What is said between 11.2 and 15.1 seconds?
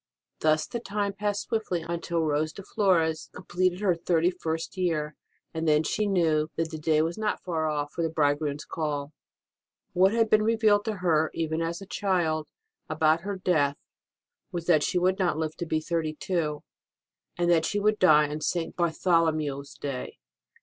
even as a child, about her death was that she